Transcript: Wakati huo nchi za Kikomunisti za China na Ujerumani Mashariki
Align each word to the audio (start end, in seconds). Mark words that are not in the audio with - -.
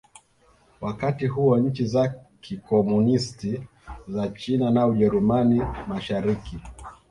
Wakati 0.81 1.27
huo 1.27 1.57
nchi 1.59 1.85
za 1.85 2.13
Kikomunisti 2.41 3.61
za 4.07 4.27
China 4.29 4.71
na 4.71 4.87
Ujerumani 4.87 5.61
Mashariki 5.87 6.59